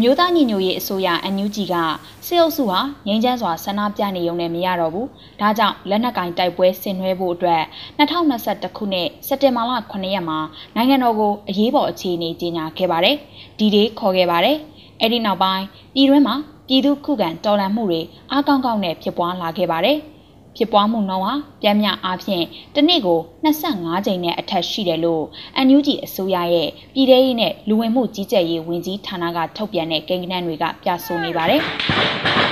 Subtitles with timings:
[0.00, 1.74] အမျိုးသားညီညွတ်ရေးအစိုးရ NUG က
[2.26, 5.06] စစ်အုပ်စုဟာငြိမ်းချမ်းစွာဆန္ဒပြနေုံနဲ့မရတော့ဘူး။
[5.40, 7.62] ဒါကြောင့်လက်နက်ကင်တိုက်ပွဲဆင်နွှဲဖို့အတွက်
[7.98, 10.38] 2021ခုနှစ်စက်တင်ဘာလ9ရက်မှာ
[10.74, 13.16] နိုင်ငံတော်ကိုအရေးပေါ်အခြေအနေကြေညာခဲ့ပါတယ်။
[13.58, 14.56] ဒီဒေးခေါ်ခဲ့ပါတယ်။
[15.00, 15.64] အဲ့ဒီနောက်ပိုင်း
[15.94, 16.34] ပြည်တွင်းမှာ
[16.68, 19.98] ပြည်သူခုခံတော်လှန်မှုတွေအားကောင်းကောင်းနဲ့ဖြစ်ပွားလာခဲ့ပါတယ်။
[20.58, 22.44] ဖြစ်ပွားမှုနှုန်းဟာပြင်းပြအားဖြင့်
[22.74, 25.24] တစ်နေ့ကို25ကြိမ်နဲ့အထက်ရှိတယ်လို့
[25.66, 31.60] NUG အစိုးရရဲ့ပြည်ထရေးနဲ့လူဝင်မှုကြီးကြပ်ရေးဝန်ကြီးဌာနကထုတ်ပြန်တဲ့ကိန်းဂဏန်းတွေကပြဆိုနေပါတယ်။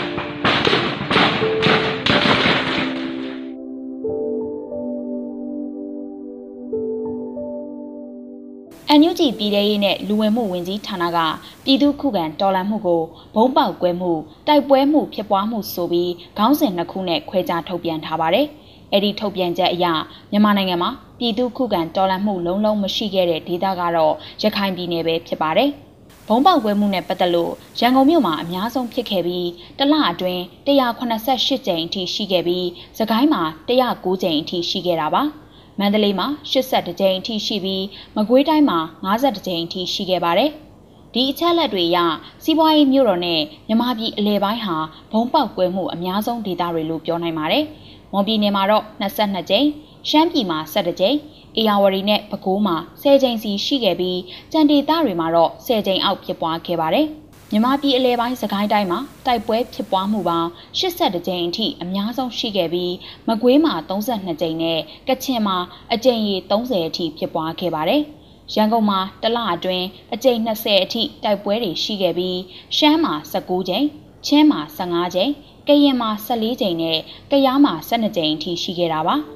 [8.94, 11.18] NUG ပြည်ထရေးနဲ့လူဝင်မှုဝင်ကြီးဌာနက
[11.64, 13.02] ပြည်သူခုခံတော်လှန်မှုကို
[13.34, 14.12] ဘုံပေါက်ကွဲမှု
[14.46, 18.46] တိုက်ပွဲမှုဖြစ်ပွားမှုဆိုပြီးခေါင်းစဉ်နှစ်ခုနဲ့ခွဲခြားထုတ်ပြန်ထားပါတယ်။
[18.92, 19.86] အဲ့ဒီထုတ်ပြန်ချက်အရ
[20.30, 25.70] မြန်မာနိုင်ငံမှာပြည်သူခုခံတော်လှန်မှုလုံးလုံးမရှိခဲ့တဲ့ဒေသကတော့ရခိုင်ပြည်နယ်ပဲဖြစ်ပါတယ်။
[26.28, 32.66] ဘုံပေါက်ကွဲမှုနဲ့ပတ်သက်လို့ရန်ကုန်မြို့မှာအများဆုံးဖြစ်ခဲ့ပြီးတလအတွင်း188ကြိမ်အထိရှိခဲ့ပြီး
[32.98, 35.24] စကိုင်းမှာ109ကြိမ်အထိရှိခဲ့တာပါ။
[35.78, 37.84] မန္တလေးမှာ82ကြိမ်အထိရှိပြီး
[38.16, 40.50] မကွေးတိုင်းမှာ52ကြိမ်အထိရှိခဲ့ပါတယ်။
[41.14, 41.98] ဒီအချက်လက်တွေအရ
[42.44, 44.76] စီးပွားရေးမြို့တော်နဲ့မြမပြည်အလဲပိုင်းဟာ
[45.12, 47.64] ဘုံပေါက်ကွဲမှုအများဆုံးဒေသတွေလို့ပြောနိုင်ပါတယ်။
[48.12, 49.66] မွန်ပြည်နယ်မှာတော့22ကြိမ်
[50.08, 51.16] ရှမ်းပြည်မှာ17ကြိမ်
[51.56, 54.20] အေရဝတီနဲ့ပဲခူးမှာ10ကြိမ်စီရှိခဲ့ပြီး
[54.52, 57.06] ကြံဒေသတွေမှာတော့10ကြိမ်အောက်ဖြစ်ပွားခဲ့ပါတယ်။
[57.52, 62.94] မြန်မာပြည်အလဲပိုင်းစကိုင်းတိုင်းမှာတိုက်ပွဲဖြစ်ပွားမှုပေါင်း82ကြိမ်အထိအများဆုံးရှိခဲ့ပြီး
[63.28, 65.56] မကွေးမှာ32ကြိမ်နဲ့ကချင်မှာ
[65.92, 68.02] အကြိမ်ရေ30အထိဖြစ်ပွားခဲ့ပါတယ်။
[68.54, 72.38] ရန်ကုန်မှာတလအတွင်းအကြိမ်20အထိတိုက်ပွဲတွေရှိခဲ့ပြီး
[72.76, 73.84] ရှမ်းမှာ19ကြိမ်၊
[74.26, 75.30] ချင်းမှာ15ကြိမ်၊
[75.68, 76.98] ကရင်မှာ14ကြိမ်နဲ့
[77.30, 79.16] ကယားမှာ12ကြိမ်အထိရှိခဲ့တာပါ။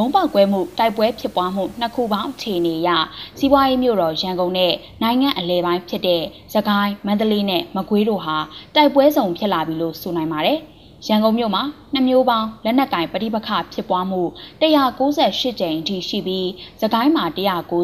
[0.00, 2.90] ဘုံပေါက်ကွဲမှုတိုက်ပွဲဖြစ်ပွားမှုနှစ်ခုပေါင်းအခြေအနေအရ
[3.38, 4.72] စီးပွားရေးမြို့တော်ရန်ကုန်နဲ့
[5.02, 6.22] နိုင်ငံအလဲပိုင်းဖြစ်တဲ့
[6.54, 8.36] စကိုင်းမန္တလေးနဲ့မကွေးတို့ဟာ
[8.74, 10.58] တိုက်ပွဲဆောင်ဖြစ်လာပြီလို့ဆိုနိုင်ပါတယ်။
[11.06, 14.22] ရန်ကုန်မြို့မှာနှစ်မျိုးပေါင်းလက်နက်ကင်ပဋိပက္ခဖြစ်ပွားမှု
[14.60, 16.48] 198ကြိမ်အထိရှိပြီး
[16.80, 17.24] စကိုင်းမှာ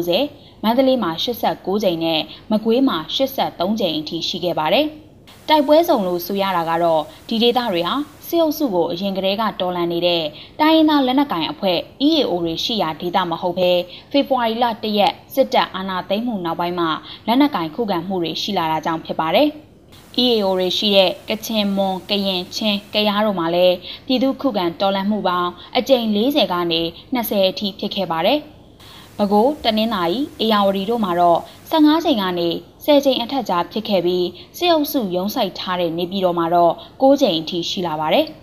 [0.03, 2.21] 190မန္တလေးမှာ89ကြိမ်နဲ့
[2.51, 4.87] မကွေးမှာ83ကြိမ်အထိရှိခဲ့ပါတယ်။
[5.49, 7.95] တိုက်ပွဲဆောင်လို့ဆိုရတာကတော့ဒီဒေသတွေဟာ
[8.27, 10.23] စစ်အုပ်စုကိုအရင်ကတည်းကတော်လှန်နေတဲ့
[10.59, 13.71] တိုင်းရင်းသားလက်နက်ကိုင်အဖွဲ့ EAO တွေရှိရာဒေသမဟုတ်ဘဲ
[14.11, 16.89] ဖေဖော်ဝါရီလ၁ရက်စစ်တပ်အာဏာသိမ်းမှုနောက်ပိုင်းမှာ
[17.27, 19.47] လက်နက်ကိုင်ခုခံမှုတွေရှိလာတာကြောင့်ဖြစ်ပါတယ်။
[20.23, 23.75] EAO တွေရှိတဲ့ကချင်မွန်ကရင်ချင်းကရားတို့မှာလည်း
[24.07, 26.81] ပြည်သူခုခံတော်လှန်မှုပေါင်းအကြိမ်40ကနေ
[27.15, 28.39] 20အထိဖြစ်ခဲ့ပါတယ်။
[29.17, 31.39] ပဲခူးတနင်္သာရီအေရဝတီတို့မှာတော့
[31.71, 32.49] 15ချိန်ကနေ
[32.84, 34.26] 10ချိန်အထက်ကြားဖြစ်ခဲ့ပြီး
[34.58, 38.26] စစ်အုပ်စုရုံးဆိုင်ထားတဲ့နေပြည်တော်မှာတော့6ချိန်အထိရှိလာပါတယ်။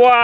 [0.00, 0.22] ဝါ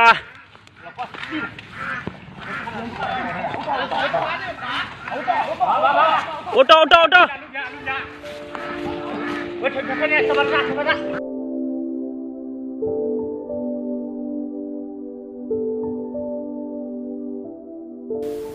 [6.53, 7.17] โอ้โตโตโต
[9.59, 11.20] เว้ยเพิ่นๆๆสวัสดีส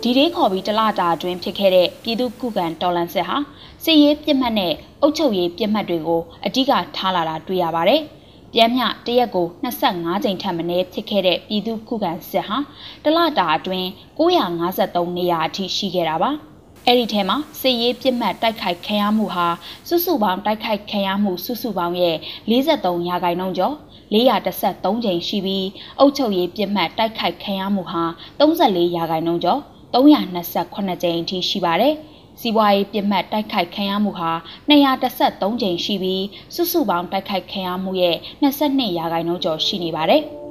[0.08, 3.36] ဒီဒေးခေါ်ပြီးတလတာအတွင်းဖြစ်ခဲ့တဲ့ပြည်သူ့ခုခံတော်လှန်စစ်ဟာ
[3.84, 8.00] စစ်ရေးပြစ်မှတ်နဲ့အုပ်ချုပ်ရေးပြစ်မှတ်တွေကိုအဓိကထားလာတာတွေ့ရပါတယ်။
[8.52, 12.58] ပြန်မျှတရက်ကို25ကြိမ်ထက်မနည်းဖြစ်ခဲ့တဲ့ပြည်သူ့ခုခံစစ်ဟာ
[13.04, 13.86] တလတာအတွင်း
[14.18, 16.30] 953နေရာအထိရှိခဲ့တာပါ။
[16.86, 19.46] အဲ့ဒီထဲမှာစစ်ရေးပြစ်မှတ်တိုက်ခိုက်ခံရမှုဟာ
[19.88, 22.16] စုစုပေါင်းတိုက်ခိုက်ခံရမှုစုစုပေါင်းရဲ့
[22.50, 23.74] 43ရာခိုင်နှုန်းကျော်
[24.14, 25.66] 413ကြိမ်ရှိပြီး
[25.98, 28.04] အုပ်ချုပ်ရေးပြစ်မှတ်တိုက်ခိုက်ခံရမှုဟာ
[28.38, 29.62] 34ရာခိုင်နှုန်းကျော်
[29.94, 31.94] 328ကြိမ်အထိရှိပါတယ်။
[32.40, 34.32] စီးပွားရေးပြစ်မှတ်တိုက်ခိုက်ခံရမှုဟာ
[34.70, 36.24] 213ကြိမ်ရှိပြီး
[36.54, 40.22] စုစုပေါင်းတိုက်ခိုက်ခံရမှုရဲ့22ရာခိုင်နှုန်းကျော်ရှိနေပါတယ်။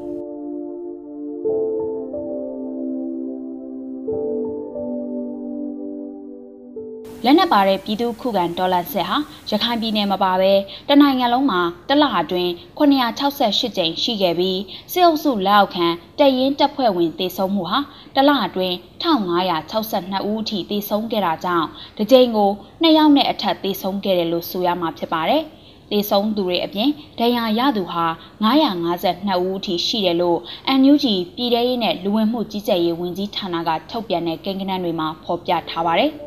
[7.27, 9.17] လက်နက်ပါတဲ့ပြည်သူခုခံဒေါ်လာဆက်ဟာ
[9.49, 10.53] ရခိုင်ပြည်နယ်မှာပါပဲ
[10.89, 14.59] တနိုင်ငံလုံးမှာတလအတွင်း968ကြိမ်ရှိခဲ့ပြီး
[14.91, 15.87] စစ်အုပ်စုလက်အောက်ခံ
[16.19, 17.79] တရင်တပ်ဖွဲ့ဝင်တေဆုံးမှုဟာ
[18.15, 21.67] တလအတွင်း1562ဦးအထိတေဆုံးခဲ့တာကြောင့်
[21.97, 22.51] ဒီကြိမ်ကို
[22.83, 25.43] 2ယောက်နဲ့အထက်တေဆုံးခဲ့တယ်လို့ဆိုရမှာဖြစ်ပါတယ်။
[25.91, 26.89] တေဆုံးသူတွေအပြင်
[27.19, 28.05] ဒဏ်ရာရသူဟာ
[28.45, 30.39] 952ဦးအထိရှိတယ်လို့
[30.79, 31.05] NUG
[31.35, 36.13] ပြည်ထရေးနဲ့လူဝင်မှုကြီးကြပ်ရေးဝန်ကြီးဌာနကထုတ်ပြန်တဲ့ကိန်းဂဏန်းတွေမှာဖော်ပြထားပါတယ်။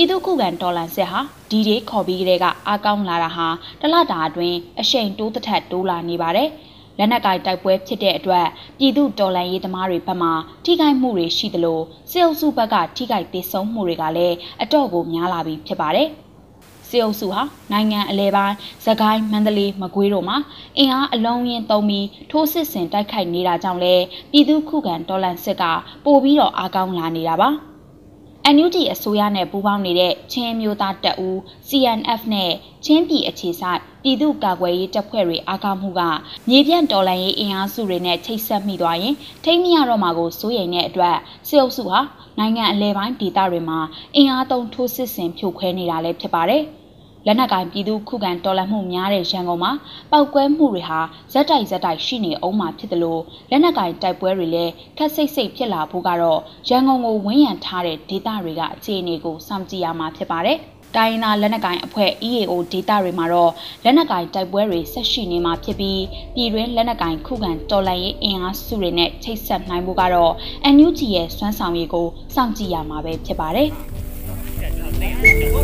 [0.00, 1.20] ပြည်သူ့ခုခံတော်လှန်စစ်ဟာ
[1.50, 3.46] ဒီဒေးခေါ်ပြီးကလေးကအားကောင်းလာတာဟာ
[3.80, 6.48] တလတာအတွင်းအရှိန်တိုးတစ်ထက်တိုးလာနေပါတယ်။
[6.98, 8.46] လက်နက်ကိုင်တိုက်ပွဲဖြစ်တဲ့အတွက်
[8.78, 10.30] ပြည်သူတော်လှန်ရေးသမားတွေဘက်မှ
[10.64, 11.80] ထိခိုက်မှုတွေရှိသလို
[12.10, 16.08] စစ်အုပ်စုဘက်ကထိခိုက်ဒေဆုံးမှုတွေကလည်းအတော့ကိုများလာပြီးဖြစ်ပါတယ်။
[16.88, 17.42] စစ်အုပ်စုဟာ
[17.72, 20.36] နိုင်ငံအလဲပိုင်းသခိုင်းမန္တလေးမကွေးတို့မှာ
[20.78, 23.94] အင်အားအလုံးရင်းသုံးပြီးထိုးစစ်ဆင်တိုက်ခိုက်နေတာကြောင့်လဲ
[24.32, 25.64] ပြည်သူခုခံတော်လှန်စစ်က
[26.04, 27.50] ပိုပြီးတော့အားကောင်းလာနေတာပါ။
[28.54, 31.36] NUG အစိုးရနဲ့ပူးပေါင်းနေတဲ့ချင်းမျိုးသားတပ်ဦး
[31.68, 32.52] CNF နဲ့
[32.84, 36.00] ချင်းပြည်အခြေစိုက်ပြည်သူ့ကာကွယ်ရေးတပ်ဖွဲ့တွေအားကောင်းမှုက
[36.48, 39.14] မြေပြန့်တော်လှန်ရေးအင်အားစုတွေနဲ့ချိတ်ဆက်မိသွားရင်
[39.44, 41.16] ထိမ့်မရတော့မှာကိုစိုးရိမ်တဲ့အတွက်
[41.48, 42.00] စစ်အုပ်စုဟာ
[42.38, 43.80] နိုင်ငံအလဲပိုင်းဒေသတွေမှာ
[44.16, 46.64] အင်အားသုံးထိုးစစ်ဆင်ဖြိုခွဲနေတာလည်းဖြစ်ပါတယ်။
[47.26, 49.72] လက်နက်ကိုင်ပြည်သူခုခံတော်လှန်မှုများတဲ့ရန်ကုန်မှာ
[50.10, 51.00] ပောက်ကွဲမှုတွေဟာ
[51.32, 60.58] ဇက်တိုက်ဇက်တိုက်ရှိနေအောင်မှာဖြစ်တယ်လို့လက်နက်ကိုင်တိုက်ပွဲတွေလည်းခက်စိတ်စိတ်ဖြစ်လာဖို့ကတော့ရန်ကုန်ကိုဝန်းရံထားတဲ့ဒေသတွေကအခြေအနေကိုစောင့်ကြည့်ရမှာဖြစ်ပါတယ်။
[60.96, 63.52] တိုင်းနာလက်နက်ကိုင်အဖွဲ့ EAO ဒေတာတွေမှာတော့
[63.84, 66.02] လက်နက်ကိုင်တိုက်ပွဲတွေဆက်ရှိနေမှာဖြစ်ပြီး
[66.34, 70.32] ပြည်တွင်းလက်နက်ကိုင်ခုခံတော်လှန်ရေးအင်အားစုတွေနဲ့ချိတ်ဆက်နိုင်ဖို့ကတော့
[70.74, 73.68] NUG ရဲ့စွမ်းဆောင်ရည်ကိုစောင့်ကြည့်ရမှာပဲဖြစ်ပါတယ်။